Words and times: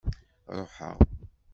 Ṛuḥeɣ. 0.59 0.97